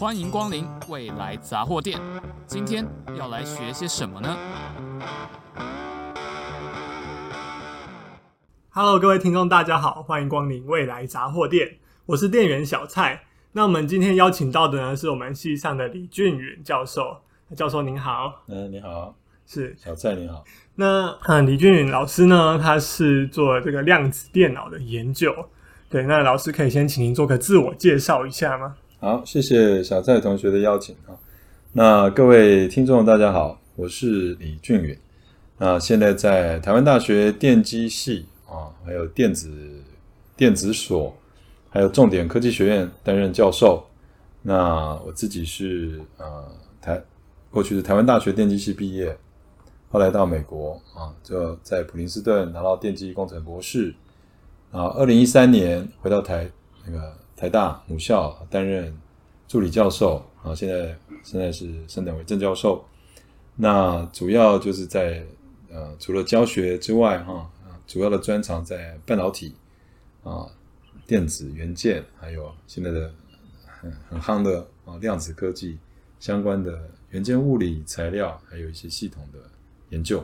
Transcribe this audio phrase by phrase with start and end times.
[0.00, 2.00] 欢迎光临未来杂货店。
[2.46, 2.86] 今天
[3.18, 4.34] 要来学些什么呢
[8.70, 11.76] ？Hello，各位听众，大家好，欢迎光临未来杂货店。
[12.06, 13.24] 我是店员小蔡。
[13.52, 17.18] 那我们今天邀请到的呢，是我们系上的李俊允教授。
[17.54, 18.44] 教授您好。
[18.48, 19.14] 嗯，你好。
[19.46, 20.42] 是小蔡，你好。
[20.76, 25.50] 那嗯，李俊允老师呢，他是做这个量子电脑的研究。
[25.90, 28.76] 对，那老师可以先请您做个自我介绍一下吗？
[29.02, 31.16] 好，谢谢小蔡同学的邀请啊。
[31.72, 34.94] 那各位听众大家好，我是李俊远。
[35.56, 39.50] 那现在在台湾大学电机系啊，还有电子
[40.36, 41.16] 电子所，
[41.70, 43.82] 还有重点科技学院担任教授。
[44.42, 46.46] 那我自己是呃
[46.82, 47.02] 台
[47.50, 49.16] 过去是台湾大学电机系毕业，
[49.90, 53.94] 后来到美国啊，就在普林斯顿拿到电机工程博士。
[54.70, 56.46] 啊，二零一三年回到台
[56.84, 58.94] 那个台大母校担任
[59.48, 62.84] 助理教授，啊，现在现在是升等为正教授。
[63.56, 65.24] 那主要就是在
[65.70, 67.50] 呃，除了教学之外，哈，
[67.86, 69.54] 主要的专长在半导体
[70.22, 70.46] 啊、
[71.06, 73.10] 电子元件，还有现在的
[73.64, 75.78] 很很夯的啊量子科技
[76.18, 79.38] 相关的元件物理材料，还有一些系统的
[79.88, 80.22] 研究。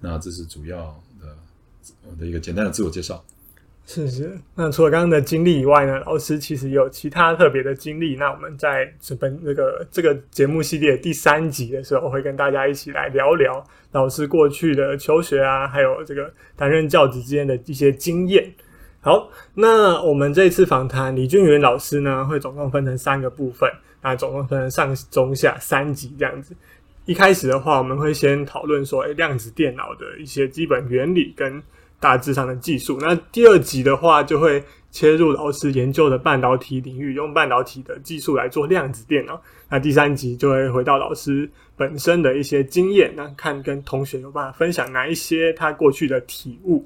[0.00, 1.36] 那这是主要的
[2.04, 3.24] 我的一个简单的自我介绍。
[3.92, 8.14] 是是，那除了刚刚的经历以外呢，老师其实有其他特别的经历。
[8.14, 13.60] 那我们在这本这个这个节目系列第三集的时候，会跟大家一起来聊聊
[13.90, 18.48] 老师过去的求学啊，还有这个担任教职之间的一些经验。
[19.00, 23.68] 好，那我们这一次访谈李俊元老师呢，会总共分成三个部分，
[24.02, 26.54] 那总共分成上中下三集这样子。
[27.06, 31.60] 一开始的话，我们会先讨论说，诶，量子电脑的一些基本原理跟。
[32.00, 32.98] 大致上的技术。
[33.00, 39.40] 那第二集的话，就会切入老师研究的半导体领域，用半导体的技术来做量子电脑。
[39.68, 46.84] 那第三集就会回到老师本身的一些经验，那看跟同学有办法分享哪一些他过去的体悟。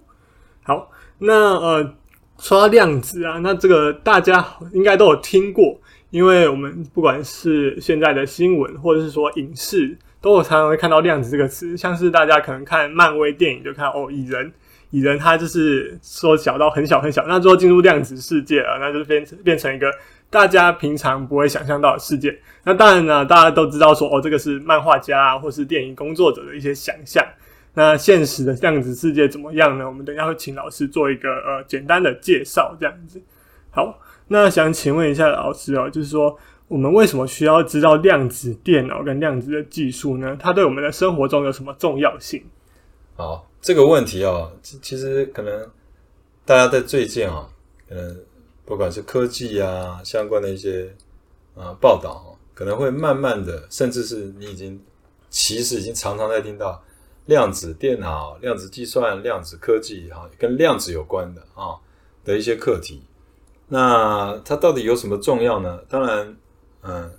[0.64, 1.94] 好，那呃，
[2.38, 5.80] 说到量子啊，那这个大家应该都有听过，
[6.10, 14.52] 因为我们不管是现在的新闻，或者是说影视，都有常常会看到量子这个词，像是大家可能看漫威电影就看哦，蚁人。
[14.94, 19.90] 蚁人他就是缩小到很小很小，那之后进入量子世界了，那就变成变成一个
[20.30, 22.38] 大家平常不会想象到的世界。
[22.62, 27.26] 那当然呢，大家都知道说哦，这个是漫画家啊，或是电影工作者的一些想象。
[27.74, 29.84] 那现实的量子世界怎么样呢？
[29.84, 33.20] 我们等一下会请老师做一个呃简单的介绍，这样子。
[33.72, 36.38] 好，那想请问一下老师哦，就是说
[36.68, 40.36] 我们为什么需要知道量子电脑跟量子的技术呢？
[40.38, 42.44] 它对我们的生活中有什么重要性？
[43.14, 43.48] 好。
[43.60, 45.70] 这个问题啊，其其实可能
[46.44, 47.48] 大家在最近啊，
[47.88, 48.20] 可能
[48.66, 50.94] 不管是科技啊相关的一些
[51.54, 54.78] 啊报道啊，可能会慢慢的，甚至是你已经
[55.30, 56.78] 其实已经常常在听到
[57.24, 61.72] 量子电脑、量子计算、量子科技哈，跟量子有关的啊
[62.22, 63.02] 的一些课题。
[63.66, 65.80] 那它到底有什么重要呢？
[65.88, 66.36] 当然，
[66.82, 67.10] 嗯，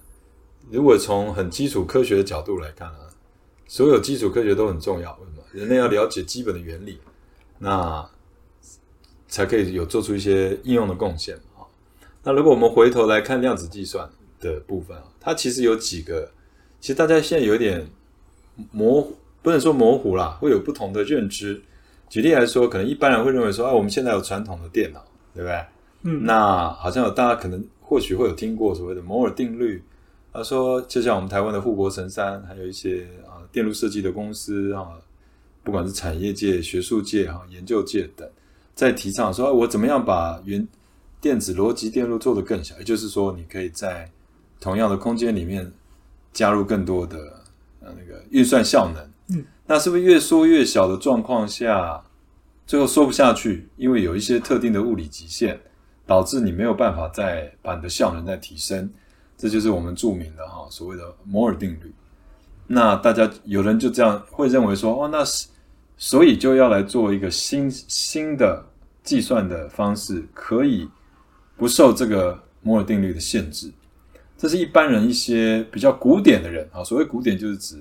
[0.70, 3.10] 如果从很基础科学的角度来看啊，
[3.68, 5.12] 所有基础科学都很重要。
[5.14, 7.00] 为什么人类要了解基本的原理，
[7.60, 8.06] 那
[9.30, 11.64] 才可以有做出一些应用的贡献啊。
[12.24, 16.30] 那如果我们回头来看量子计算的部分啊，它其实有几个，
[16.82, 17.88] 其实大家现在有点
[18.72, 21.62] 模糊，不能说模糊啦，会有不同的认知。
[22.10, 25.66] 举例来说，可能一般人会认为说，啊，我们现在有传统的电脑，对不对？
[26.04, 29.82] 嗯，那好像有大家可能或许会有听过所谓的摩尔定律，
[30.34, 34.90] 他说，就像我们台湾的护国神山，还有一些啊电路设计的公司啊。
[35.66, 38.30] 不管是产业界、学术界、哈研究界等，
[38.76, 40.66] 在提倡说，我怎么样把原
[41.20, 44.08] 电子逻辑电路做得更小，也就是说，你可以在
[44.60, 45.70] 同样的空间里面
[46.32, 47.18] 加入更多的
[47.82, 49.04] 呃那个运算效能。
[49.36, 52.00] 嗯，那是不是越缩越小的状况下，
[52.68, 53.68] 最后缩不下去？
[53.76, 55.60] 因为有一些特定的物理极限，
[56.06, 58.88] 导致你没有办法再把你的效能再提升。
[59.36, 61.92] 这就是我们著名的哈所谓的摩尔定律。
[62.68, 65.48] 那大家有人就这样会认为说，哦，那是。
[65.98, 68.64] 所以就要来做一个新新的
[69.02, 70.90] 计算的方式，可以
[71.56, 73.72] 不受这个摩尔定律的限制。
[74.38, 77.78] 这是一般人一些比较古典的人啊，所谓古典就是指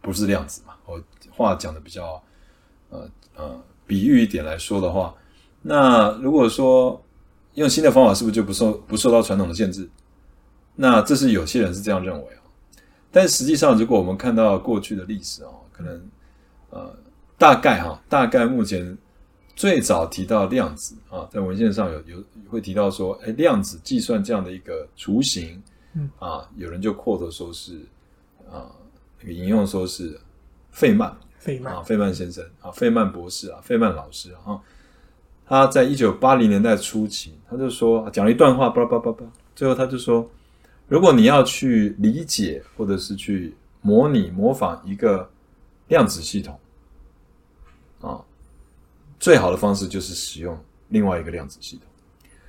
[0.00, 0.72] 不是量子嘛。
[0.86, 0.98] 我
[1.30, 2.22] 话讲的比较
[2.88, 5.14] 呃呃比喻一点来说的话，
[5.60, 7.04] 那如果说
[7.54, 9.86] 用新的方法，是不是就不受不受到传统的限制？
[10.76, 12.40] 那这是有些人是这样认为啊。
[13.12, 16.02] 但实际上，如果我们看到过去的历史啊，可能
[16.70, 16.96] 呃。
[17.40, 18.98] 大概哈，大概目前
[19.56, 25.62] 最早提到量子啊，在文献上有有会提到说，哎，量子计算这样的一个雏形，
[25.94, 26.10] 嗯。
[26.18, 27.80] 啊，有人就 quote 说是
[28.52, 28.68] 啊，
[29.22, 30.20] 那个引用说是
[30.70, 31.76] 费曼，费曼。
[31.76, 34.60] 啊，费曼先生啊，费曼博士啊，费曼老师啊，
[35.46, 39.24] 他在一九八零年代初期，他就说讲了一段话，叭叭叭叭，
[39.56, 40.30] 最后他就说，
[40.88, 45.26] 如果你要去理解或者是去模拟模仿一个
[45.88, 46.60] 量子系统
[48.00, 48.20] 啊，
[49.18, 50.58] 最好的方式就是使用
[50.88, 51.84] 另外一个量子系统。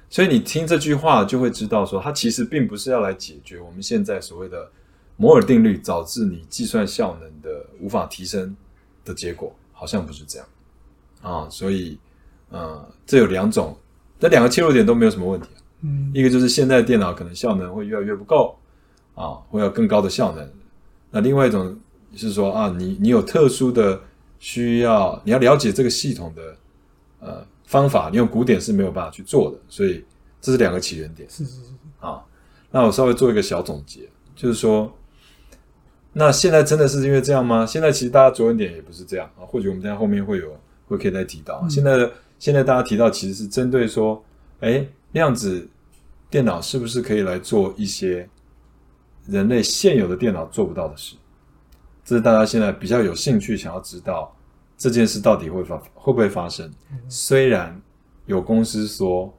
[0.10, 4.70] 所以你听这句话就会知道，说它其实并不是要来解决我们现在所谓的
[5.16, 8.56] 摩尔定律导致你计算效能的无法提升
[9.06, 10.48] 的结果，好像不是这样
[11.22, 11.48] 啊。
[11.50, 11.98] 所以，
[12.50, 13.78] 呃，这有两种，
[14.20, 15.48] 这两个切入点都没有什么问题。
[15.82, 18.58] 嗯，一个就是现在电脑可能效能会越来越不够
[19.16, 20.50] 啊，会有更高的效能。
[21.10, 21.80] 那另外一种
[22.16, 24.02] 是说啊，你你有特殊的
[24.42, 26.58] 需要，你要了解这个系统的
[27.22, 27.48] 呃。
[27.72, 30.04] 方法你用古典是没有办法去做的，所以
[30.42, 31.26] 这是两个起源点。
[31.30, 31.72] 是是是
[32.02, 32.22] 啊，
[32.70, 34.94] 那我稍微做一个小总结，就是说，
[36.12, 37.66] 那现在真的是因为这样吗？
[37.66, 41.62] 现在其实大家着眼点也不是这样啊，或许我们在后面会有会可以再提到。
[41.64, 44.22] 嗯、现在的现在大家提到其实是针对说，
[44.60, 45.66] 哎，量子
[46.30, 48.28] 电脑是不是可以来做一些
[49.28, 51.16] 人类现有的电脑做不到的事？
[52.12, 54.36] 这是大家现在比较有兴趣想要知道。
[54.76, 56.70] 这件事到底会发会不会发生？
[57.08, 57.82] 虽然
[58.26, 59.34] 有公司说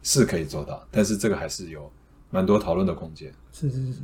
[0.00, 1.90] 是可以做到，但是这个还是有
[2.30, 3.32] 蛮多讨论的空间。
[3.50, 4.02] 是是是，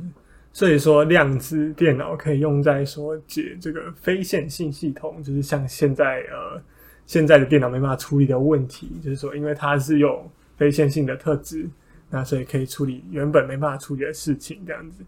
[0.51, 6.61] 所以说量子电脑可以用在说解这个非线性系统，就是像现在呃
[7.05, 11.65] 现在的电脑没办法处理的问题，就是说因为它是有非线性的特质，
[12.09, 15.01] 那所以可以处理原本没办法处理的事情，这样子。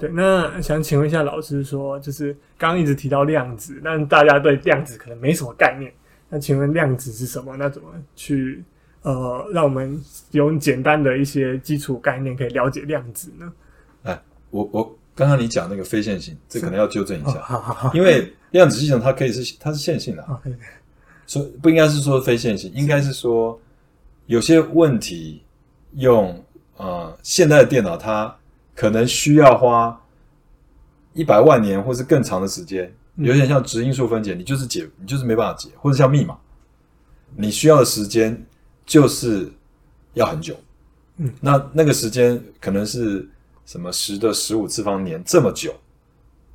[0.00, 5.92] 对，那想请问一下老师说，就是刚刚一直提到量子，但大家对量子可能没什么概念。
[6.30, 7.54] 那请问量子是什么？
[7.58, 8.64] 那怎么去
[9.02, 13.52] 呃，让我们用简单的一些基础概念可以了解量子呢？
[14.04, 20.26] 哎，我我刚刚你讲那个非线性，这可能要纠正一下，因为量子系统它可以是它是线性的，
[21.26, 23.60] 所以不应该是说非线性，应该是说
[24.24, 25.42] 有些问题
[25.96, 26.42] 用
[26.78, 28.34] 呃现代的电脑它。
[28.80, 30.00] 可能需要花
[31.12, 36.34] 一百万年或是更长的时间，有点像质因数分解，你就是解，你就是没办法解，或者像密码，
[37.36, 38.42] 你需要的时间
[38.86, 39.52] 就是
[40.14, 40.56] 要很久。
[41.18, 43.28] 嗯，那那个时间可能是
[43.66, 45.74] 什么十的十五次方年这么久，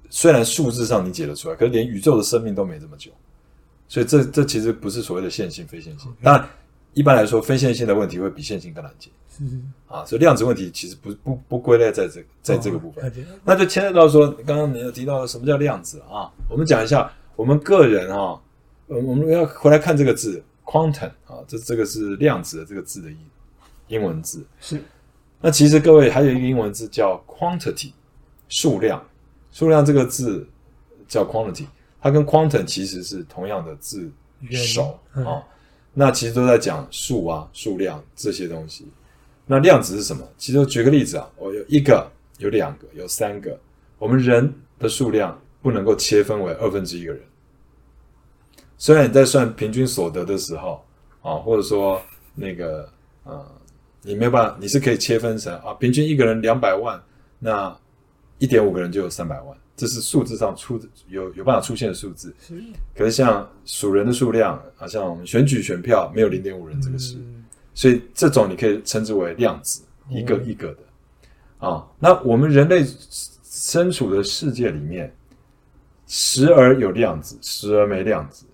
[0.10, 3.12] 虽然数字上你解得出来，可是连宇宙的生命都没这么久，
[3.88, 6.12] 所以这这其实不是所谓的线性非线性。
[6.19, 6.44] 那，
[6.95, 9.12] 一般来说，非线性的问题会比线性更难解。
[9.39, 13.11] 嗯啊，所以量子问题其实不不不归类在这在这个部分，哦、
[13.43, 16.31] 那就牵扯到说，刚刚你有提到的什么叫量子啊？
[16.49, 18.39] 我们讲一下，我们个人啊，
[18.87, 23.17] 我我们要回来看这个字 quantum 啊，这这个是量子的这个字的英
[23.87, 24.81] 英文字是。
[25.41, 27.91] 那其实各位还有一个英文字叫 quantity，
[28.49, 29.05] 数量，
[29.51, 30.47] 数量这个字
[31.07, 31.65] 叫 quantity，
[32.01, 34.11] 它跟 quantum 其实是同样的字
[34.51, 35.43] 首啊。
[35.93, 38.88] 那其实都在讲数啊，数量这些东西。
[39.45, 40.27] 那量子是什么？
[40.38, 42.09] 其实我举个例子啊，我有一个，
[42.39, 43.57] 有两个，有三个。
[44.00, 47.21] 我们人的数量不能够切分为二分之一个人。
[48.77, 50.83] 虽然你在算平均所得的时候
[51.21, 52.01] 啊，或者说
[52.33, 52.89] 那个
[53.24, 53.45] 呃，
[54.01, 57.01] 你没有办法，你是可以切分成啊，平均一个人两百万，
[57.39, 57.75] 那
[58.39, 62.36] 一点五个人就有三百万，这是数字上出有有办法出现的数字。
[62.93, 67.15] 可是像数人的数量啊，像我们选举选票没有零点五人这个事。
[67.17, 67.35] 嗯
[67.75, 71.86] 所以这种你可以称之为量子，一个一个的啊。
[72.00, 72.84] 那我们人类
[73.44, 75.13] 身处的世界里面，
[76.08, 78.46] 时而有量子，时而没量子。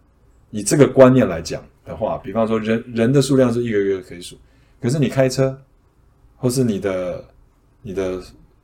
[0.50, 4.36] 以这个观念来讲的话，比方说人人的数量是一个一个可以数，
[4.82, 5.56] 可是你开车
[6.36, 7.24] 或是你的
[7.84, 8.20] 你的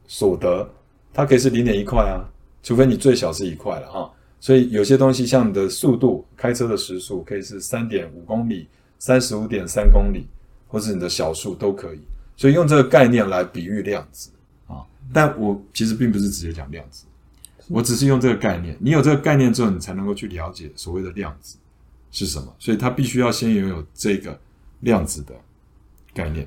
[0.08, 0.68] 所得，
[1.14, 2.26] 它可以是零点一块啊，
[2.64, 4.10] 除非你最小是一块了啊。
[4.40, 10.28] 所以有些东西像你的速度，开车的时速可以是三点五公里，三十五点三公里。
[10.68, 12.00] 或是你的小数都可以，
[12.36, 14.30] 所以用这个概念来比喻量子
[14.68, 14.84] 啊。
[15.14, 17.06] 但我其实并不是直接讲量子，
[17.70, 18.78] 我只是用这个概念。
[18.82, 21.58] 你有这个概念之后，你才能够去了解所谓的量子
[22.12, 22.54] 是什么。
[22.60, 24.38] 所以它必须要先拥有这个
[24.82, 25.34] 量子的
[26.14, 26.46] 概念。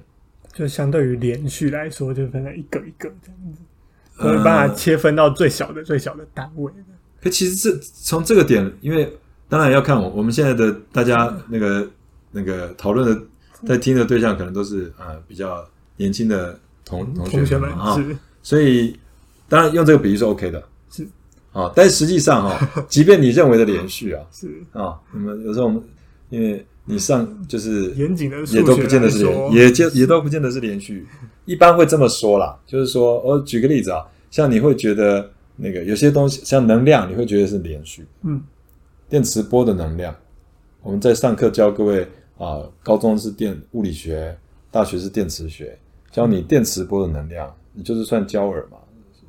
[0.52, 3.62] 就相对于连续来说，就分成一个一个这样子，
[4.18, 6.70] 会把它切分到最小的最小的单位。
[7.22, 9.10] 可其实这从这个点，因为
[9.48, 11.90] 当然要看我我们现在的大家那个
[12.30, 13.22] 那个讨论的。
[13.66, 17.96] 在听的对象可能都是啊、呃、比较年轻的同同学们啊，
[18.42, 18.96] 所以
[19.48, 21.06] 当然用这个比喻是 OK 的，是。
[21.52, 24.48] 啊，但是实际上哈， 即便你认为的连续啊，是。
[24.72, 25.82] 啊，那么有时候我们
[26.28, 31.06] 因为你上就是严谨的也都不见得是连，也就也都不见得是连续。
[31.44, 38.06] 一般会这么说啦，就是说，我举个例子啊，像你会觉得那个有些东西像能量，你会觉得是连续。
[38.22, 38.40] 嗯，
[39.08, 40.14] 电磁波的能量，
[40.82, 42.06] 我们在上课教各位
[42.40, 44.34] 啊，高中是电物理学，
[44.70, 45.78] 大学是电磁学，
[46.10, 48.78] 教你电磁波的能量，你就是算焦耳嘛，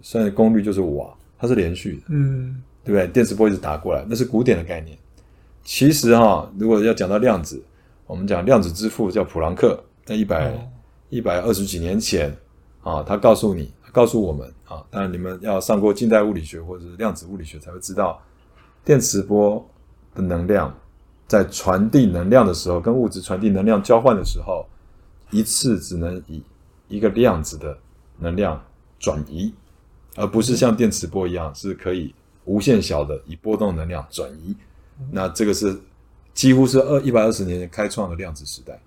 [0.02, 2.04] 算功率就是瓦，它是连续的。
[2.08, 3.06] 嗯，对不对？
[3.10, 4.98] 电磁波一直打过来，那是古典的概念。
[5.62, 7.62] 其实哈，如果要讲到量子，
[8.08, 10.54] 我们讲量子之父叫普朗克，在一百
[11.10, 12.34] 一百二十几年前
[12.82, 18.22] 啊，他告诉你，告诉我们啊，当然你们要上过近代物理学或者是量子物理学才会知道，
[18.86, 19.70] 电磁波
[20.16, 20.74] 的能量
[21.32, 24.68] 在传递能量的时候，跟物质传递能量交换的时候，
[25.30, 26.44] 一次只能以
[26.90, 27.78] 一个量子的
[28.20, 28.62] 能量
[29.00, 29.54] 转移，
[30.18, 34.54] 而不是像电磁波一样是可以无限小的以波动能量转移。
[35.10, 35.80] 那这个是
[36.34, 38.78] 几乎是二一百二十年前开创的量子时代，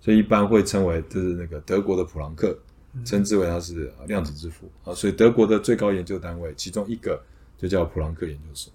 [0.00, 2.56] 所以一般会称为就是那个德国的普朗克，
[3.04, 4.94] 称之为他是量子之父啊。
[4.94, 7.20] 所以德国的最高研究单位其中一个
[7.56, 8.72] 就叫普朗克研究所。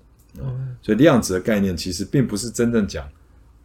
[0.81, 3.07] 所以量子的概念其实并不是真正讲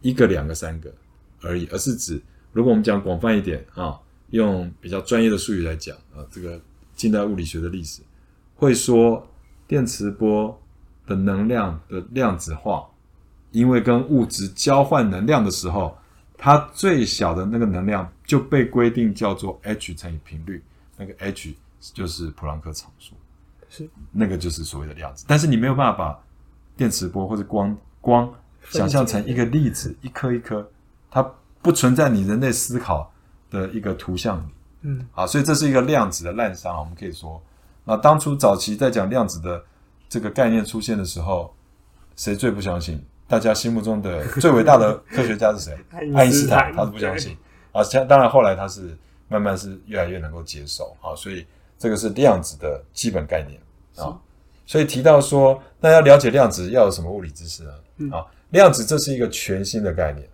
[0.01, 0.93] 一个、两个、三个
[1.41, 2.21] 而已，而是指
[2.51, 3.99] 如果我们讲广泛一点啊，
[4.29, 6.61] 用比较专业的术语来讲啊，这个
[6.95, 8.01] 近代物理学的历史
[8.55, 9.27] 会说
[9.67, 10.59] 电磁波
[11.05, 12.85] 的能量的量子化。
[13.51, 15.97] 因为跟物质交换能量的时候，
[16.37, 20.61] 它最小的那个能量就被规定叫做 h 乘以频率，
[20.95, 23.15] 那个 h 就是普朗克常数，
[23.67, 25.25] 是那个就是所谓的量子。
[25.27, 26.23] 但是你没有办法把
[26.79, 28.33] 电磁波或者光光
[28.69, 30.65] 想象成一个粒子，一颗一颗，
[31.11, 31.21] 它
[31.61, 33.11] 不存在你人类思考
[33.51, 34.45] 的一个图像里。
[34.83, 36.79] 嗯，啊，所以这是一个量子的滥觞。
[36.79, 37.41] 我们可以说，
[37.83, 39.61] 那当初早期在讲量子的
[40.07, 41.53] 这个概念出现的时候，
[42.15, 43.03] 谁最不相信？
[43.27, 45.77] 大家心目中的最伟大的科学家是谁？
[46.15, 47.35] 爱因斯坦，他是不相信
[47.73, 47.83] 啊。
[47.83, 51.13] 像当然后来他是慢慢是越来越能够接受啊。
[51.13, 51.45] 所以
[51.77, 53.59] 这个是量子的基本概念
[53.97, 54.17] 啊。
[54.69, 58.15] 所以提到说，那要了解量子要有什么物理知识呢？
[58.15, 60.29] 啊，量子这是一个全新的概念。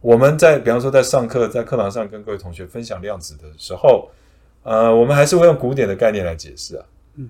[0.00, 4.08] 我们在比方说在上课，在课堂上跟各位同学分享量子的时候，
[4.62, 6.86] 呃，我们还是会用古典的概念来解释啊。
[7.16, 7.28] 嗯，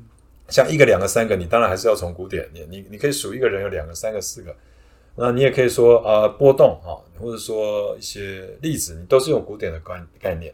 [0.51, 4.55] 像一个、两个、三个，你当然还是要从古典，你你你可以数一个人有两个、三个、四个。
[5.15, 10.53] 那你也可以说啊、呃，波动啊，或者说一些粒子，你都是用古典的概概念。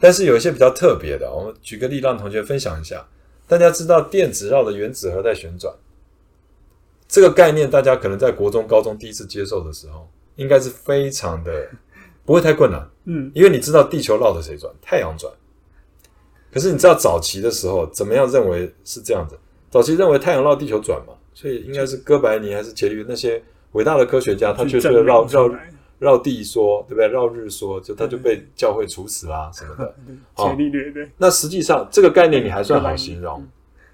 [0.00, 3.06] 但是有一些比较特别的，我们举个例让同学分享一下。
[3.46, 5.74] 大家知道电子绕着原子核在旋转，
[7.06, 11.68] 这个概念大家可能在国中、高中第一次接受的时候，应该是非常的
[12.24, 12.88] 不会太困难。
[13.04, 14.72] 嗯，因为你知道地球绕着谁转？
[14.80, 15.32] 太阳转。
[16.52, 19.36] 可是你知道早期的时候怎么样认为是这样子？
[19.70, 23.42] 早期认为太阳绕地球转嘛，所以应该是哥白尼还是伽利略那些。
[23.72, 25.50] 伟大的科学家，他就是绕绕
[26.04, 27.08] 绕地说，对不对？
[27.08, 29.94] 绕日说，就他就被教会处死啦 什么的。
[30.36, 31.10] 伽利略对。
[31.16, 33.42] 那实际上这个概念你还算好形容，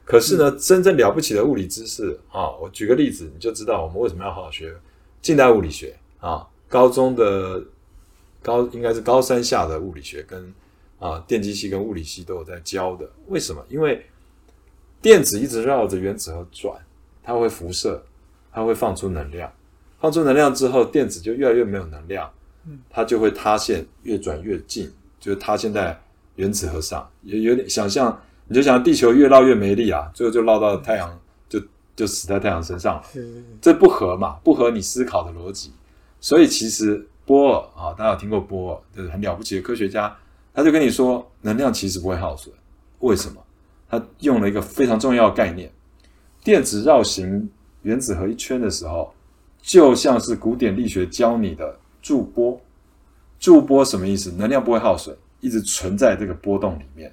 [0.05, 4.75] 可是呢，真正了不起的物理知识啊，我举个例子，你就知道我们为什么要好好学
[5.23, 6.47] 近代物理学啊。
[6.69, 7.63] 高中的
[8.43, 10.53] 高应该是高三下的物理学跟
[10.99, 13.09] 啊电机系跟物理系都有在教的。
[13.29, 13.65] 为什么？
[13.69, 14.05] 因为
[15.01, 16.77] 电子一直绕着原子核转，
[17.23, 18.03] 它会辐射，
[18.53, 19.51] 它会放出能量。
[20.01, 22.29] 放出能量之后，电子就越来越没有能量，
[22.89, 24.91] 它就会塌陷，越转越近，
[25.21, 26.01] 就是塌陷在
[26.37, 27.07] 原子核上。
[27.23, 31.61] 也有点想象，你就想地球越绕越没力啊，最后就绕到太阳，就
[31.95, 33.03] 就死在太阳身上了。
[33.61, 35.71] 这不合嘛，不合你思考的逻辑。
[36.19, 40.17] 所以其实波尔啊，大家有听过波尔，就是很了不起的科学家，
[40.55, 42.55] 他就跟你说，能量其实不会耗损。
[43.01, 43.43] 为什么？
[43.91, 45.71] 他用了一个非常重要的概念：
[46.43, 47.51] 电子绕行
[47.83, 49.13] 原子核一圈的时候。
[49.63, 52.61] 就像是古典力学教你的驻波，
[53.39, 54.33] 驻波什么意思？
[54.33, 57.13] 能量不会耗损，一直存在这个波动里面，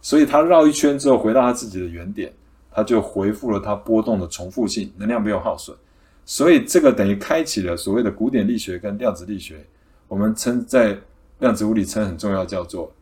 [0.00, 2.32] 所以它绕一圈之后回到它自己的原点，
[2.70, 5.76] 它就恢复了它波动的重复性，能量没有耗损，
[6.24, 9.64] 所以这个等于开启了所谓的古典力学跟量子力学，
[10.06, 10.96] 我们称在
[11.38, 12.92] 量子物理称很重要，叫做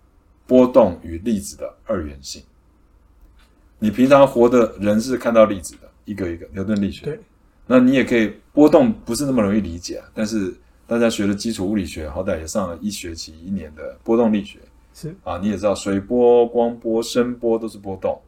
[0.47, 2.43] 波动与粒子的二元性。
[3.79, 7.05] 你平常活的人是看到粒子的，一个一个牛顿力学。
[7.05, 7.21] 对。
[7.67, 10.55] 那你也可以波动不是那么容易理解啊，但是
[10.87, 14.59] 大家学的基础物理学，好歹也上了一学期一年的波动力学，
[14.95, 18.21] 是啊，你也知道水波、光波、声波都是波动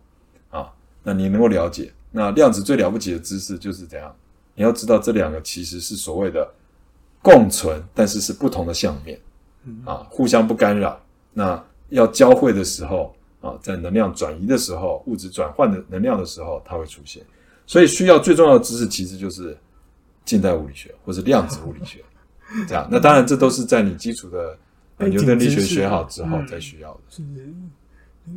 [0.50, 4.14] 啊，那你能够了解，那量子最了不起的知识就是怎样？
[4.54, 6.50] 你要知道这两个其实是所谓的
[7.20, 9.20] 共存，但是是不同的相面
[9.84, 10.98] 啊，互相不干扰。
[11.34, 17.22] 那要交汇的时候啊，在能量转移的时候，物质转换的能量的时候，它会出现。
[17.66, 19.56] 所以需要最重要的知识其实就是
[20.24, 22.02] 近代物理学或者量子物理学
[22.66, 24.56] 这样，那当然这都是在你基础的
[25.08, 27.00] 牛顿力学学好之后才需要的。
[27.10, 27.22] 是，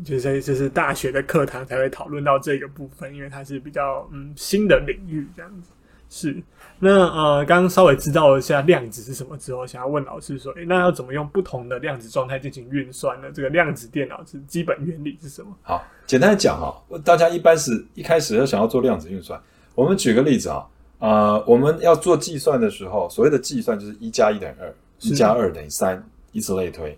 [0.03, 5.69] 就是就是大学的课堂才会讨论到这个部分，因为它是比较嗯新的领域这样子。
[6.09, 6.41] 是，
[6.79, 13.27] 那呃，刚刚稍微知道了一下量子是什么之后，想要问老师说，诶，那要怎么用不同的量子状态进行运算呢？
[13.31, 15.55] 这个量子电脑是基本原理是什么？
[15.61, 16.75] 好，简单讲哈，
[17.05, 19.39] 大家一般是一开始要想要做量子运算，
[19.75, 20.65] 我们举个例子啊，
[20.97, 26.97] 啊、呃，我们要做计算的时候，所谓的计算就是一加一等于二，一加二等于三，以此类推。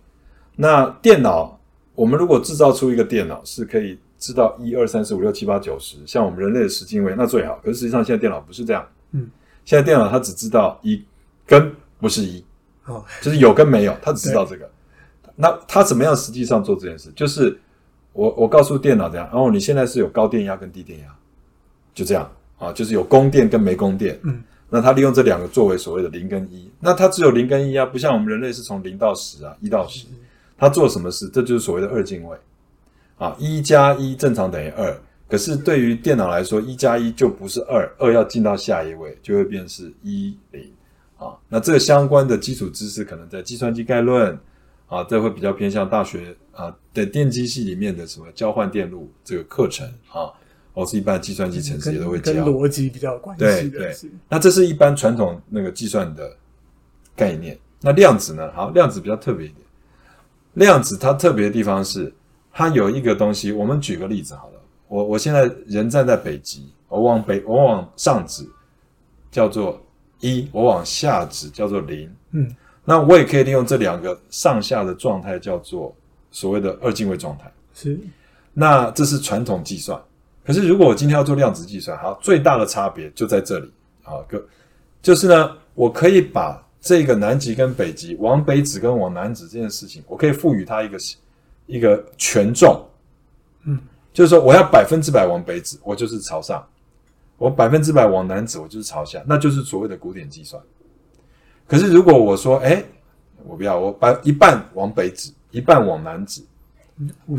[0.55, 1.59] 那电脑，
[1.95, 7.59] 我们如果制造出一个电脑是可以知道一二三四五六七八九十，像我们人类的十进位，那最好。
[7.61, 8.87] 可是实际上现在电脑不是这样。
[9.11, 9.29] 嗯，
[9.65, 11.03] 现在电脑它只知道一
[11.45, 12.43] 跟不是一，
[12.85, 14.69] 哦，就是有跟没有，它只知道这个。
[15.35, 17.11] 那它怎么样实际上做这件事？
[17.15, 17.59] 就是
[18.13, 21.05] 我我告诉电脑这样，然后你现在是有高电压跟低电压，
[21.93, 22.31] 就这样。
[22.59, 24.19] 啊，就是有供电跟没供电。
[24.21, 30.05] 嗯，那它利用这两个作为所谓的零跟一，那它只有零跟一啊，不像我们人类是从零到十啊，一到十，
[30.59, 31.27] 它做什么事？
[31.29, 32.37] 这就是所谓的二进位。
[33.17, 34.95] 啊，一加一正常等于二。
[35.31, 40.69] 可是对于电脑来说，一加一就不是二，二要进到下一位，就会变是一零
[41.17, 41.37] 啊。
[41.47, 44.37] 那这个相关的基础知识，可能在计算机概论
[44.87, 50.27] 啊，这会比较偏向大学啊的电机系里面的什么交换电路这个课程啊，
[50.73, 52.33] 或是一般计算机程式也都会教。
[52.33, 53.95] 跟逻辑比较有关系对对。
[54.27, 56.35] 那这是一般传统那个计算的
[57.15, 57.57] 概念。
[57.79, 58.51] 那量子呢？
[58.53, 59.65] 好，量子比较特别一点。
[60.55, 62.13] 量子它特别的地方是，
[62.51, 63.53] 它有一个东西。
[63.53, 64.60] 我们举个例子好了。
[64.91, 68.45] 我我现在人站在北极，我往北，我往上指
[69.31, 69.81] 叫做
[70.19, 72.13] 一，我往下指叫做零。
[72.31, 75.95] 嗯，那我也可以利用这两个上下的状态叫做
[76.29, 77.49] 所谓的二进位状态。
[77.73, 77.97] 是，
[78.53, 79.97] 那这是传统计算。
[80.45, 83.71] 可是如果我今天要做量子计算，好，最大的差别就在这里。
[84.03, 84.45] 好，个
[85.01, 90.97] 就是呢，我可以把这个南极跟北极往北指跟往南指这件事情，我可以赋予它一个
[91.65, 92.85] 一个权重。
[93.63, 93.79] 嗯。
[94.13, 96.59] 就是说，我要百分之百往北指，我就是朝上；
[97.37, 99.23] 我百分之百往南指，我就是朝下。
[99.25, 100.61] 那就是所谓的古典计算。
[101.65, 102.83] 可是，如果我说，哎，
[103.45, 106.41] 我不要，我把一半往北指，一半往南指，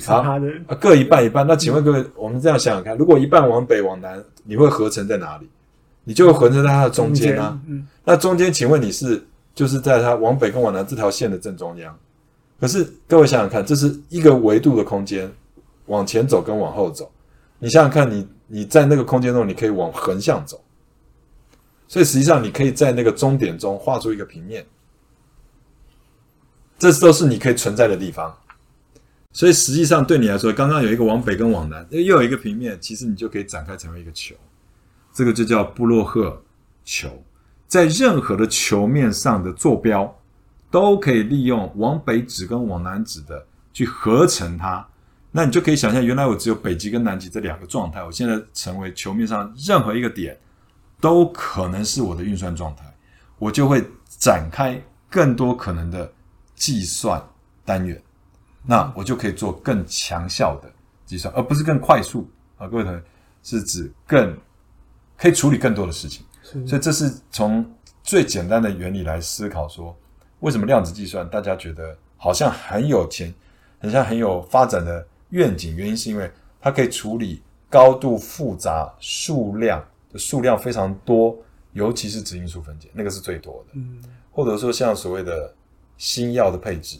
[0.06, 0.40] 好，啊，
[0.80, 1.46] 各一半一半。
[1.46, 5.48] 那请问各位，我们这样想想看，如果一半往北往南，你会合成在哪里？
[6.04, 7.61] 你就会合成在它的中间啊。
[7.68, 7.87] 嗯。
[8.04, 9.22] 那中间，请问你是
[9.54, 11.94] 就是在它往北跟往南这条线的正中央？
[12.58, 15.30] 可是，各位想想看，这是一个维度的空间。
[15.86, 17.10] 往前走跟往后走，
[17.58, 20.62] 你想想看你，你在那个空间中，你可以往横向走，
[21.88, 24.64] 所以实际上你可以在那个终点中画出一个平面，
[26.78, 28.34] 这都是你可以存在的地方。
[29.32, 34.34] 所以实际上对你来说，刚刚有一个往北跟往南，又有一个平面，其实你就可以展开成为一个球，
[35.12, 36.42] 这个就叫布洛赫
[36.84, 37.22] 球，
[37.66, 40.14] 在任何的球面上的坐标
[40.70, 44.86] 都可以利用往北指跟往南指的去合成它。
[45.34, 50.38] 那你就可以想象，原来我只有北极跟南极这两个状态，我现在成为球面上任何一个点，
[51.00, 52.84] 都可能是我的运算状态，
[53.38, 53.82] 我就会
[54.18, 56.12] 展开更多可能的
[56.54, 57.18] 计算
[57.64, 57.98] 单元，
[58.66, 60.70] 那我就可以做更强效的
[61.06, 62.68] 计算，而不是更快速啊！
[62.68, 63.02] 各位同学，
[63.42, 64.36] 是指更
[65.16, 66.26] 可以处理更多的事情，
[66.66, 67.64] 所以这是从
[68.02, 69.96] 最简单的原理来思考说，
[70.40, 73.32] 为什么量子计算大家觉得好像很有钱，
[73.80, 75.06] 很像很有发展的。
[75.32, 81.36] 愿景原因是因为它可以处理高度复杂、数量的数量非常多，
[81.72, 83.72] 尤其是质因数分解，那个是最多的。
[83.74, 83.98] 嗯，
[84.30, 85.52] 或者说像所谓的
[85.98, 86.98] 新药的配置，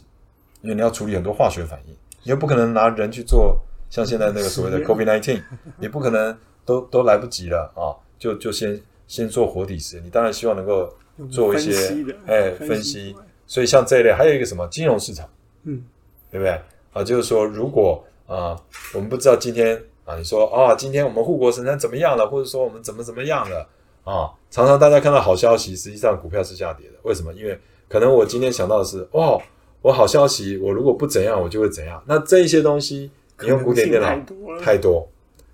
[0.61, 1.93] 因为你要处理很多化学反应，
[2.23, 5.41] 你又不可能拿人去做，像现在那个所谓的 COVID-19，
[5.77, 10.05] 你 不可能都都来不及了啊，就就先先做活体实验。
[10.05, 10.91] 你当然希望能够
[11.29, 13.15] 做一些哎分析，
[13.45, 15.29] 所以像这一类还有一个什么金融市场，
[15.63, 15.83] 嗯，
[16.31, 16.59] 对不对
[16.93, 17.03] 啊？
[17.03, 18.59] 就是说如果啊，
[18.95, 23.69] 我们不知道今天啊，你说啊，今天我们护国神山怎么样了，或者说我们怎么怎么样了
[24.03, 24.33] 啊？
[24.49, 26.95] 常常大家看到好消息，实际上股票是下跌的。
[27.03, 27.31] 为什么？
[27.33, 29.39] 因为可能我今天想到的是，哦，
[29.83, 32.03] 我好消息，我如果不怎样，我就会怎样。
[32.07, 35.07] 那这一些东西，你用古典电脑太多，太多，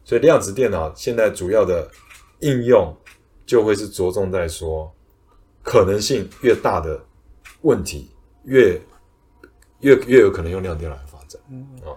[0.06, 1.86] 所以量子电脑现在主要的
[2.40, 2.96] 应用
[3.46, 4.90] 就会是着重在说，
[5.62, 6.98] 可能性越大的
[7.64, 8.10] 问题，
[8.44, 8.80] 越
[9.82, 11.42] 越越有可能用量子电脑来发展
[11.84, 11.92] 啊。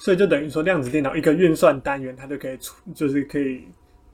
[0.00, 3.68] 所以就等于说，量子电脑一个运算单元，它就可以处，就是可以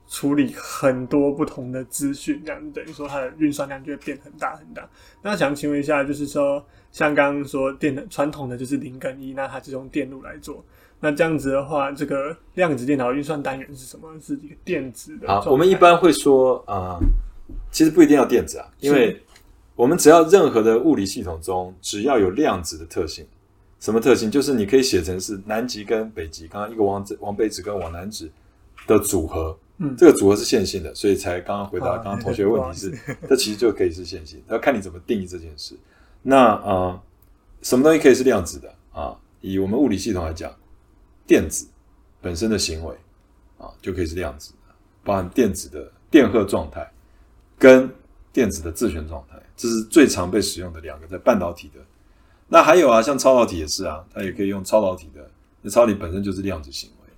[0.05, 4.85] 处理很多不同的资讯，这样等于说它的运算量就会变很大很大。
[5.21, 10.61] 那想请问一下，就是说，像刚刚说电的传统的就是零跟一，那它就用电路来做。
[10.99, 14.09] 那这样子的话，这个量子电脑运算单元是什么？
[14.19, 15.27] 是一个电子的。
[15.29, 17.05] 好，我们一般会说啊、呃，
[17.71, 19.17] 其实不一定要电子啊，因为
[19.73, 23.25] 我们只要任何的物理系统中，只要有量子的特性，
[23.79, 24.29] 什么特性？
[24.29, 28.29] 就是你可以写成是南极跟北极，刚刚一个往往北指跟往南指
[28.87, 32.97] 的组合，嗯，这个组合是线性的，所以才刚刚回答刚刚同学的问题是，
[33.29, 35.77] 这其实就可以是线性，要看你怎么定义这件事。
[36.23, 37.01] 那啊、呃，
[37.61, 39.15] 什么东西可以是量子的啊？
[39.41, 40.51] 以我们物理系统来讲，
[41.27, 41.67] 电子
[42.19, 42.95] 本身的行为
[43.59, 46.91] 啊，就可以是量子的，包含电子的电荷状态
[47.59, 47.89] 跟
[48.33, 49.37] 电子的自旋状态。
[49.55, 51.79] 这是最常被使用的两个在半导体的，
[52.49, 55.29] 那还有啊，像超导体也是啊，它也可以用超导体的，
[55.61, 57.13] 那超导体本身就是量子行为。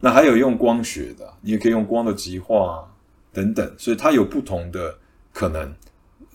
[0.00, 2.84] 那还有用光学的，你也可以用光的极化啊
[3.32, 4.92] 等等，所以它有不同的
[5.32, 5.72] 可能，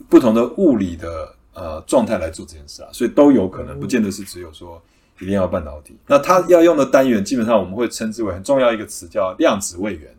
[0.09, 4.81] 不同的物理的呃状态来做这件事啊，所以都有可能，不见得是只有说
[5.19, 5.97] 一定要半导体。
[6.07, 10.15] 那它要用的单元，基本上我们会称之为很重要一个词叫量子位元，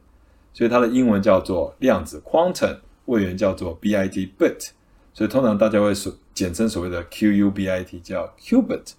[0.52, 4.68] 所以它的英文叫做量子 quantum，位元叫做 bit bit。
[5.14, 8.92] 所以通常大家会所简称所谓的 QUBIT 叫 qubit，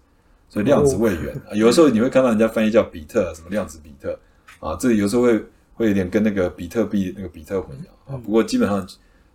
[0.48, 1.34] 所以量子位元。
[1.48, 1.58] Oh.
[1.58, 4.20] 有的时候你会看到人家翻译叫比特，什么量子比特
[4.60, 8.16] 啊，这个有时候会会有点跟那个比特币那个比特混淆啊。
[8.18, 8.88] 不过基本上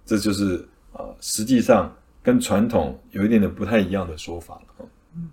[0.06, 4.86] 这就是啊，实际上跟传统有一点点不太一样的说法了。
[5.16, 5.30] 嗯，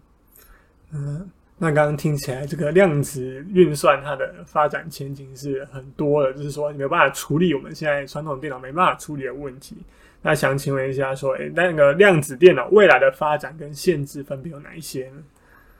[0.93, 1.29] 嗯，
[1.59, 9.77] 那刚刚听起来这个量子运算它的发展前景是很多的，就是说你没有办法处理我们现在传统电脑没办法处理的问题。
[10.25, 15.21] 那想请问一下，说，诶，那个量子电脑未来的发展跟限制分别有哪一些呢？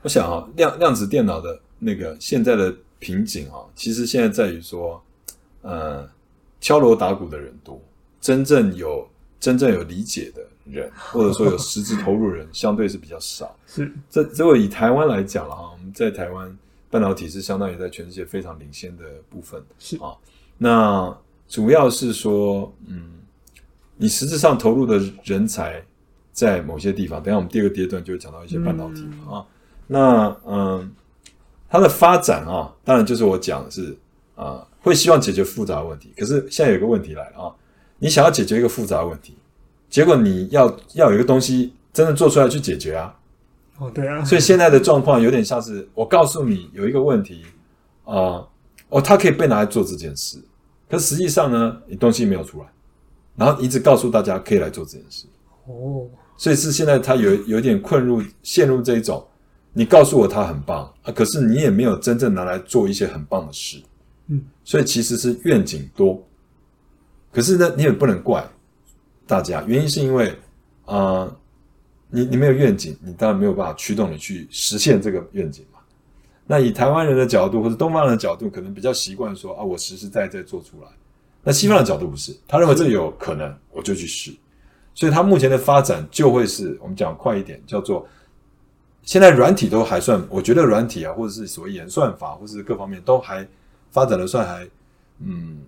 [0.02, 5.02] 我想啊，量量子电脑的那个现在的瓶颈啊，其实现在在于说，
[5.62, 6.08] 呃，
[6.60, 7.82] 敲锣打鼓的人多，
[8.20, 9.08] 真正有
[9.40, 13.52] 真正有理解的人，或者说有 实质投入的人，相对是比较少。
[13.66, 16.56] 是，这如果以台湾来讲了哈，我们在台湾
[16.88, 19.60] 半导体是相当于在全世界非常领先的部分。
[19.80, 20.14] 是啊，
[20.56, 23.14] 那主要是说，嗯。
[23.96, 25.82] 你实质上投入的人才
[26.32, 29.46] 在某些地方，等下我们第二个阶段就会讲到一些半导体、嗯、啊。
[29.86, 30.92] 那嗯，
[31.68, 33.96] 它的发展啊，当然就是我讲的是
[34.34, 36.12] 啊，会希望解决复杂问题。
[36.16, 37.54] 可是现在有个问题来了啊，
[37.98, 39.34] 你想要解决一个复杂的问题，
[39.88, 43.16] 结果你要要有一个东西真的做出来去解决啊。
[43.78, 44.22] 哦，对啊。
[44.24, 47.46] 所以现在的状况有点像是我告诉你有一个问题
[48.04, 48.44] 啊，
[48.88, 50.38] 哦，它可以被拿来做这件事，
[50.90, 52.66] 可实际上呢，你东西没有出来。
[53.36, 55.26] 然后一直告诉大家可以来做这件事。
[55.66, 59.26] 哦，所以是现在他有有点困入陷入这一种，
[59.72, 63.82] 你告诉我他很棒啊，可是你也没有真正拿来做一些很棒的事，
[64.28, 66.22] 嗯，所以其实是愿景多，
[67.32, 68.48] 可是呢，你也不能怪
[69.26, 70.30] 大家，原因是因为
[70.84, 71.36] 啊、呃，
[72.10, 75.80] 你你没有愿景，你当然没有办法驱动你去实现这个愿景嘛。
[76.46, 80.88] 那以台湾人的角度或者东方人的角度，可能比较习惯说啊，我实实在在做出来。
[81.48, 84.34] 那西方的角度不是，他认为这里有可能，我就去试。
[84.94, 88.04] 所以他目前的发展就会是我们讲快一点，叫做
[89.04, 93.46] 现在软体都还算，我觉得软体啊，或者是所谓演算法，或者是各方面都还
[93.92, 94.68] 发展的算还，
[95.20, 95.58] 嗯，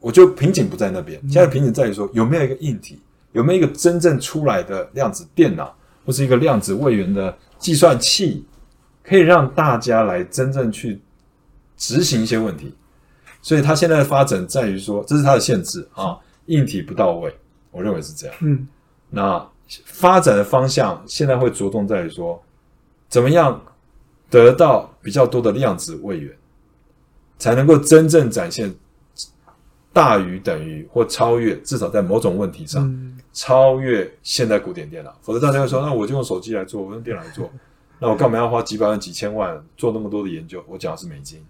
[0.00, 1.20] 我觉得瓶颈不在那边。
[1.28, 2.98] 现在瓶颈在于说有没有一个硬体，
[3.32, 8.46] 有没有一个真正出来的量子电脑，或是一个量子位元的计算器，
[9.02, 11.02] 可以让大家来真正去
[11.76, 12.72] 执行一些问题。
[13.42, 17.34] 所以它现在的发展在于说，这是它的限制啊，硬体不到位，
[17.72, 18.36] 我认为是这样。
[18.40, 18.66] 嗯，
[19.10, 19.44] 那
[19.84, 22.40] 发展的方向现在会着重在于说，
[23.08, 23.60] 怎么样
[24.30, 26.32] 得到比较多的量子位元，
[27.36, 28.72] 才能够真正展现
[29.92, 35.12] 大于等于或超越，至少在某种问题上、嗯、超越现代古典电脑。
[35.20, 37.50] 否则大家会说，那我就用手机来做，我用电脑来做，
[37.98, 40.64] 那我干嘛要花几百万、几千万做那么多的研究？
[40.68, 41.44] 我讲的是美金。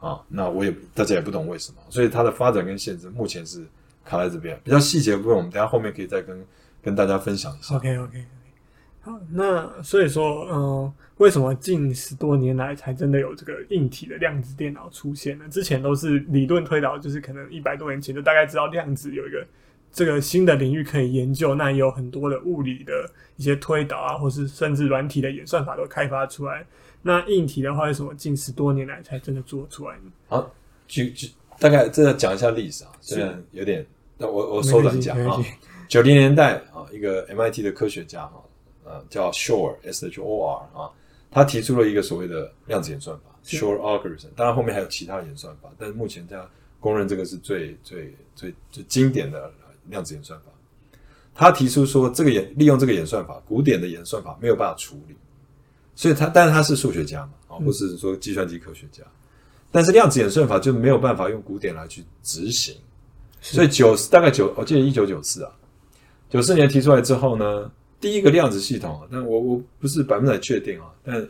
[0.00, 3.66] 啊，那我也大家也不懂为什么，所以它的发展跟限制目前是
[4.04, 4.58] 卡在这边。
[4.62, 6.46] 比较细节的部分，我们等下后面可以再跟
[6.82, 7.74] 跟大家分享一下。
[7.76, 8.24] OK OK OK。
[9.00, 15.44] 好，那所以说，嗯、为什么近十多年来才真的有这个硬体的量子电脑出现呢？
[15.48, 19.46] 之前都是理论推导，就是可能一百多年前就大概知道量子有一个
[19.90, 22.92] 这个新的领域可以研究，那也有很多的物理的
[23.36, 26.66] 一些推导啊，或是甚至软体的演算法都开发出来。
[27.02, 30.10] 那硬体的话，为什么近十多年来才真的做出来呢？
[30.28, 30.50] 好，
[30.86, 33.86] 举举大概这讲一下历史啊，虽然有点，
[34.18, 35.42] 但我我缩短讲啊。
[35.88, 38.42] 九零年代啊，一个 MIT 的科学家哈，
[38.84, 40.90] 呃，叫 Shor S H O R 啊，
[41.30, 44.28] 他提出了一个所谓的量子演算法 Shor algorithm。
[44.36, 46.46] 当然后面还有其他的演算法，但是目前大家
[46.78, 49.50] 公认这个是最最最最经典的
[49.86, 50.46] 量子演算法。
[51.34, 55.16] 他提出说，这个演利用这个演算法，古典的演算法没有办法处理。
[55.98, 59.02] 所以他，但是他是数学家嘛，啊，不是说计算机科学家。
[59.02, 59.10] 嗯、
[59.72, 62.76] 但是量子演算法就没有办法用古典来去执行。
[63.40, 65.50] 所以九大概九，我记得一九九四啊，
[66.30, 67.68] 九四年提出来之后呢，
[68.00, 71.28] 第一个量子系统，但我我不是百分之百确定啊，但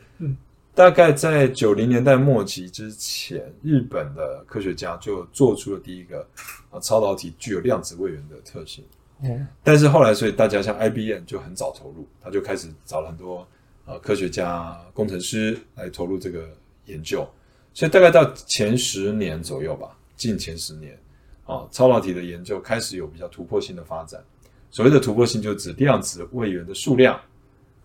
[0.74, 6.20] 大概在九零年代末期之前，日本的科学家就做出了第一个
[6.68, 8.84] 啊超导体具有量子位元的特性。
[9.22, 13.48] 嗯，但是后来，所以大家像 IBM 就很早投入，他就开始找了很多
[13.88, 16.46] 呃科学家、工程师来投入这个
[16.84, 17.26] 研究，
[17.72, 20.96] 所以大概到前十年左右吧，近前十年
[21.46, 24.22] 啊，超导体的研究开始有比较突破性的发展。
[24.70, 27.18] 所谓的突破性，就指量子位元的数量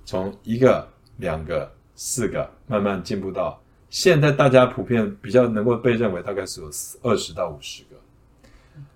[0.03, 0.85] 从一个、
[1.15, 3.57] 两个、四个，慢慢进步到
[3.89, 6.69] 现在大家普遍比较能够被认为大概是有
[7.01, 7.95] 二十到五十个。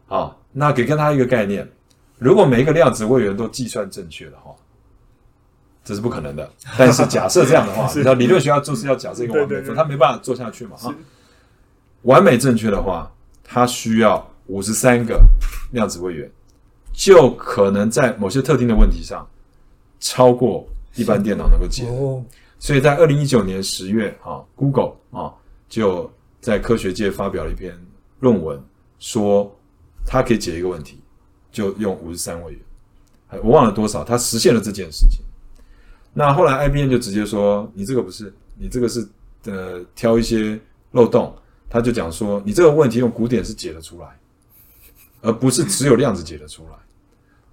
[0.08, 1.66] 好，那给跟他一个概念，
[2.18, 4.54] 如果每一个量子位元都计算正确的话，
[5.88, 6.52] 这是不可能的。
[6.78, 10.76] 但是假设这样的话， 你知道理论学家就是要假设一个完美分，他没办法做下去嘛？
[10.76, 10.94] 哈，
[12.02, 13.10] 完美正确的话，
[13.42, 15.18] 它需要五十三个
[15.72, 16.30] 量子位元。
[16.92, 19.26] 就可能在某些特定的问题上
[20.00, 22.24] 超过一般电脑能够解的，
[22.60, 25.32] 所以在二零一九年十月啊，Google 啊
[25.70, 27.72] 就在科学界发表了一篇
[28.20, 28.60] 论文，
[29.00, 29.56] 说
[30.06, 31.00] 它可以解一个问题，
[31.52, 32.62] 就用五十三位元，
[33.44, 35.22] 我忘了多少，它实现了这件事情。
[36.18, 39.08] 那后来 IBM 就直接说，你这个不是，你这个是
[39.46, 40.60] 呃挑一些
[40.94, 41.32] 漏洞，
[41.70, 44.18] 他就讲说，你这个问题用古典是解得出来，
[45.22, 46.70] 而不是只有量子解得出来。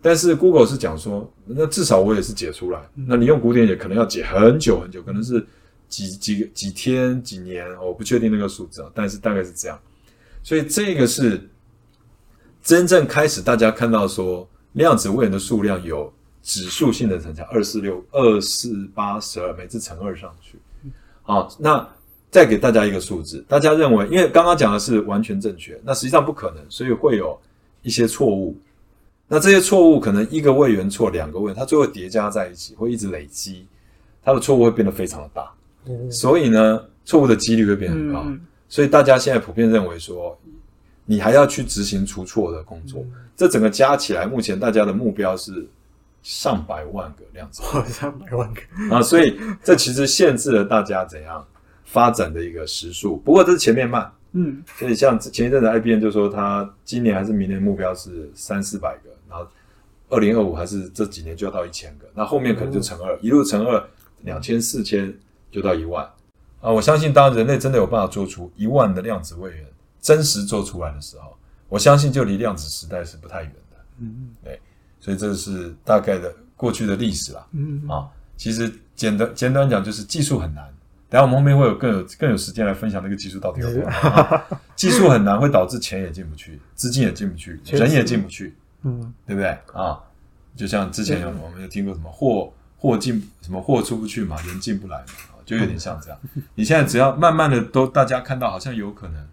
[0.00, 2.80] 但是 Google 是讲说，那至少我也是解出来。
[2.94, 5.46] 那你用古典也可能要解很久很久，可能是
[5.90, 8.90] 几几几天几年，我不确定那个数字啊。
[8.94, 9.78] 但是大概是这样，
[10.42, 11.50] 所以这个是
[12.62, 16.10] 真正开始大家看到说量子位元的数量有
[16.44, 20.58] 指数性的增加，二四六二四八十二，每次乘二上去。
[21.22, 21.88] 好，那
[22.30, 27.36] 再给大家一个数字，大家认为，因为刚刚讲的是完全正确，那实际上不可能，所以会有
[27.82, 28.54] 一些错误。
[29.26, 33.66] 那这些错误可能一个位元错，两个位元，它最后叠加在一起，会一直累积，
[34.22, 35.50] 它的错误会变得非常的大。
[35.86, 38.22] 嗯、所以呢，错误的几率会变很高。
[38.26, 40.38] 嗯、所以大家现在普遍认为说，
[41.06, 43.00] 你还要去执行除错的工作。
[43.00, 45.66] 嗯、这整个加起来，目前大家的目标是
[46.24, 47.62] 上百万个量子。
[47.92, 48.60] 上百万个
[48.92, 49.00] 啊！
[49.00, 51.46] 所以这其实限制了大家怎样
[51.84, 53.16] 发展的一个时速。
[53.18, 54.10] 不过这是前面慢。
[54.32, 59.10] 嗯，所以像前一阵子 IBM 就说，他今年还是明年目标是三四百个。
[59.28, 59.46] 然后，
[60.08, 63.80] 二零二五还是这几年就要到一千个，那后面可能就乘二，一路乘二，
[64.22, 65.12] 两千四千
[65.52, 66.04] 就到一万
[66.60, 66.70] 啊！
[66.70, 69.64] 我相信，当人类真的有办法做出一万的量子位元，
[70.00, 71.36] 真实做出来的时候，
[71.68, 73.76] 我相信就离量子时代是不太远的。
[74.00, 74.60] 嗯，对，
[75.04, 77.46] 所以这是大概的过去的历史啦。
[77.52, 80.66] 嗯啊，其实简单简单讲，就是技术很难。
[81.10, 84.42] 等下我们后面会有更有更有时间来分享那个技术到底有多难。
[84.74, 88.56] 技术很难，会导致钱也进不去，资金也进不去，人也进不去。
[88.80, 90.00] 嗯，对不对啊？
[90.56, 96.18] 就像之前有我们有听过什么货货进什么货出不去嘛，人进不来嘛，就有点像这样。
[96.54, 99.28] 你现在只要慢慢的都大家看到好像有可能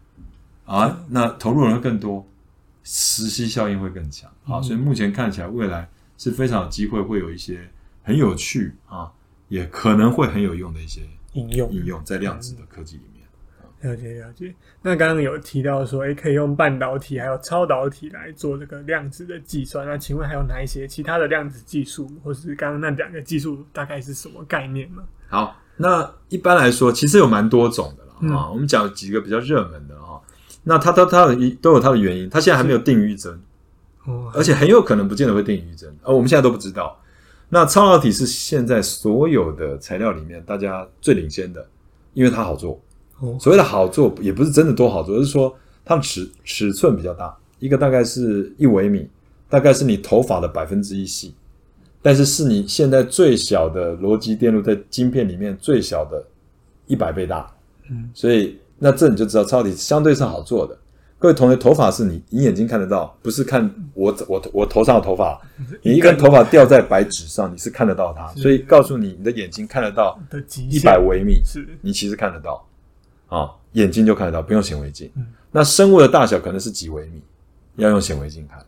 [0.65, 2.27] 啊，那投入人会更多，
[2.83, 4.61] 磁吸效应会更强啊。
[4.61, 7.69] 所以目前看起来未来是非常有机会会有一些
[8.03, 9.11] 很有趣啊，
[9.47, 11.01] 也可能会很有用的一些
[11.33, 13.21] 应用应用在量子的科技里面。
[13.81, 19.87] 了解了解，那刚刚有提到说，诶，可以用半导体还有超导体来做这个量子的计算。
[19.87, 25.01] 那请问还有哪一些其他的量子技术，或是刚刚那两个技术大概是什么概念呢？
[25.29, 28.45] 好，那一般来说，其实有蛮多种的了啊。
[28.45, 30.21] 嗯、我们讲几个比较热门的啊，
[30.63, 33.39] 那它它它的一都有它的原因，它现在还没有定于一针，
[34.05, 36.97] 哦，而且很有可能不见得会定于一针，而我们现在都不知道。
[37.49, 41.65] 那超导体是现在所有的材料里面大家最领先的，
[42.13, 42.79] 因为它好做。
[43.39, 49.07] 所谓的好做，也不是真的多好做，而是说它的尺尺寸比较大，一个大概是一微米，
[49.47, 51.35] 大概是你头发的百分之一细，
[52.01, 56.25] 但是是你现在最小的逻辑电路在晶片里面最小的
[56.87, 57.47] 一百倍大。
[57.91, 60.75] 嗯，所以那这你就知道超导体相对是好做的。
[61.19, 65.39] 各位同学，头发是你你眼睛看得到，不是看我我我头上的头发，
[65.83, 70.19] 你一根头发掉在白纸上，你是看得到它，所以告诉你，你的眼睛看得到
[70.67, 72.65] 一百微米，是你其实看得到。
[73.27, 75.11] 啊，眼睛就看得到，不用显微镜。
[75.15, 77.21] 嗯、那生物的大小可能是几微米，
[77.75, 78.59] 要用显微镜看。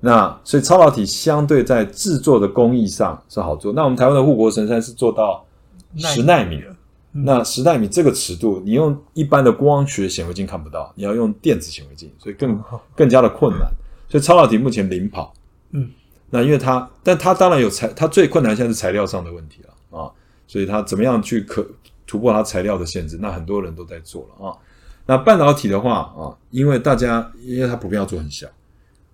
[0.00, 3.72] 那所以超导体相对在制作的工艺上是好做。
[3.72, 5.42] 那我们台湾的护国神山是做到
[5.96, 6.66] 十纳米的。
[6.68, 6.75] 嗯、
[7.24, 12.62] 那十纳米这个尺度，你用一般的光学显微镜看不到，你要用电子显微镜，所以更
[12.94, 13.68] 更加的困难。
[14.08, 15.32] 所以超导体目前领跑。
[15.70, 15.90] 嗯，
[16.30, 20.10] 那因为它，但它当然有材，它最困难现在是材料上的问题了啊。
[20.46, 21.66] 所以它怎么样去可？
[22.08, 24.54] 突破它材料的限制，那很多人都在做了啊。
[25.06, 28.46] 那半导体的话啊，因为大家因为它普遍要做很小，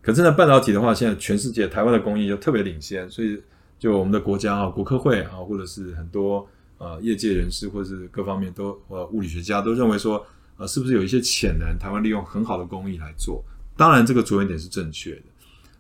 [0.03, 3.43] 可是呢，半导体的话，现在全世界台湾的工艺就特别领先，所以
[3.79, 6.47] 就我们的国家啊，国科会啊，或者是很多
[6.83, 13.43] 呃业界人士，或者是各方面都呃物理学家都认为说，呃，是不是有一些潜能，台湾利用很好的工艺来做？
[13.77, 15.23] 当然，这个着眼点是正确的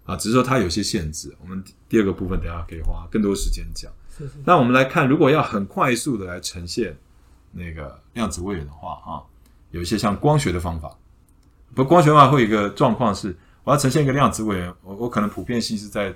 [0.04, 1.34] 啊，只是说它有些限制。
[1.40, 3.90] 我们第二个部分等下可以花更多时间讲。
[4.16, 4.34] 是是。
[4.44, 6.96] 那我们来看，如果要很快速的来呈现
[7.50, 9.20] 那个量子位元的话啊，
[9.72, 10.96] 有一些像光学的方法。
[11.74, 13.36] 不，光学的话会有一个状况是。
[13.64, 16.12] 我要呈现一个量子位元，我我可能普遍性是在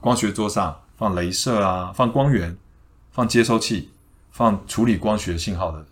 [0.00, 2.56] 光学桌上放镭射啊，放光源，
[3.12, 3.88] 放接收器，
[4.32, 5.84] 放处理光学信号的。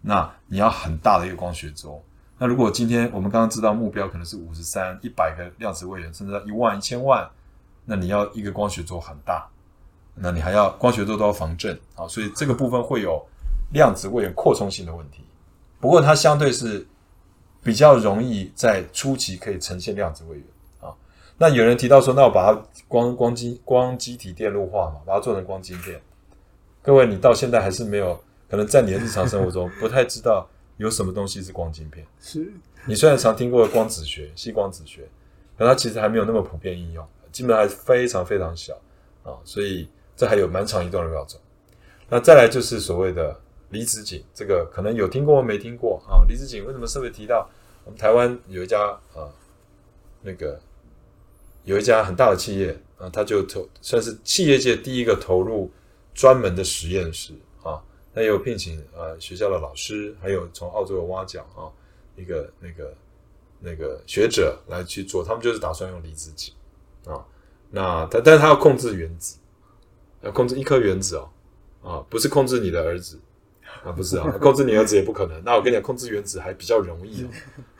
[0.00, 2.02] 那你要很大的一个光学轴。
[2.38, 7.30] 那如果今天我们刚刚知道目标可能是五十三、一百个量子位元，甚至到一万、一千万，
[7.84, 9.46] 那你要一个光学轴很大，
[10.16, 13.24] 那你还要光学轴都要防震啊，所以这个部分会有
[13.72, 15.24] 量子位元扩充性的问题。
[15.78, 16.84] 不过它相对是。
[17.64, 20.44] 比较容易在初期可以呈现量子位元
[20.80, 20.90] 啊。
[21.38, 26.02] 那有人提到说，那我把它光光晶光机体电路化嘛，把它做成光晶片。
[26.82, 32.06] 各位，你到现在还是没有可能在你的日常生活中 不太知道有什么东西是光晶片。
[32.20, 32.52] 是
[32.86, 35.08] 你虽然常听过光子学、细光子学，
[35.56, 38.74] 但它其实还没有那么普遍应用，基本上还是非常非常小
[39.22, 39.38] 啊。
[39.44, 41.38] 所以这还有蛮长一段路要走。
[42.08, 43.38] 那再来就是所谓的。
[43.72, 46.20] 离子阱，这个可能有听过没听过啊？
[46.28, 47.48] 离子阱为什么特别提到？
[47.86, 48.78] 我们台湾有一家
[49.14, 49.32] 啊，
[50.20, 50.60] 那个
[51.64, 55.70] 有一家很大的企业啊，他就投算是企业界第一个投入
[56.14, 57.82] 专门的实验室啊。
[58.14, 61.70] 他有聘请呃学校的老师，还有从澳洲的挖角啊
[62.16, 62.94] 一个那个
[63.60, 65.24] 那个学者来去做。
[65.24, 66.54] 他们就是打算用离子阱
[67.06, 67.24] 啊。
[67.70, 69.38] 那他但是他要控制原子，
[70.20, 71.30] 要控制一颗原子哦
[71.82, 73.18] 啊，不是控制你的儿子。
[73.82, 75.42] 啊，不是啊， 控制你儿子也不可能。
[75.42, 77.24] 那我跟你讲，控制原子还比较容易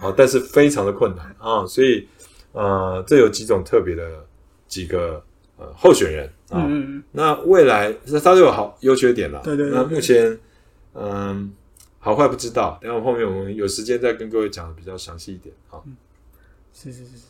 [0.00, 1.66] 哦，啊，但是非常的困难啊。
[1.66, 2.08] 所以，
[2.52, 4.26] 呃，这有几种特别的
[4.66, 5.22] 几个
[5.62, 6.66] 呃候选人啊。
[6.68, 7.02] 嗯。
[7.12, 9.40] 那未来它都有好优缺点了。
[9.44, 9.78] 对对，对。
[9.78, 10.26] 那目前，
[10.94, 11.48] 嗯、呃，
[11.98, 12.78] 好坏不知道。
[12.82, 15.78] 等下后面我们有时间再跟各位讲的比较详细一点啊。
[15.86, 15.96] 嗯。
[16.72, 17.24] 是是是是。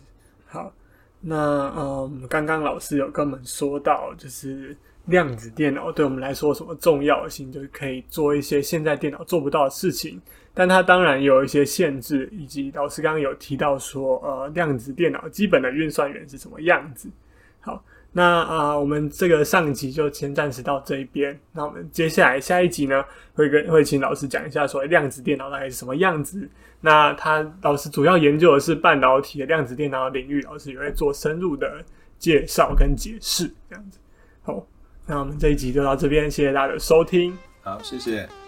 [0.47, 0.73] 好，
[1.21, 4.77] 那呃，刚刚老师有跟我们说到，就是。
[5.07, 7.51] 量子电脑对我们来说有什么重要性？
[7.51, 10.23] 就是可以做一些现在电脑做不到的事情，
[10.55, 17.09] 但它当然有一些限制，以及老师刚刚有提到说，呃，量子电脑基本的运算元是什么样子。
[17.59, 21.39] 好，那啊、我们这个上集就先暂时到这一边。
[21.53, 26.49] 那我们接下来下一集呢，会跟会请老师讲一下，说量子电脑大概是什么样子。
[26.81, 31.85] 那他老师主要研究的是半导体的量子电脑领域，老师也会做深入的
[32.19, 33.99] 介绍跟解释，这样子。
[34.43, 34.67] 好。
[35.05, 37.37] 那我们这一集就到这边，谢谢大家的收听。
[37.61, 38.42] 好，谢谢。